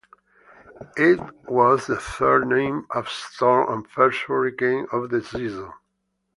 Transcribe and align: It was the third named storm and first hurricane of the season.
It 0.97 1.19
was 1.47 1.85
the 1.85 1.95
third 1.97 2.47
named 2.47 2.85
storm 3.05 3.71
and 3.71 3.87
first 3.87 4.21
hurricane 4.23 4.87
of 4.91 5.11
the 5.11 5.21
season. 5.23 5.71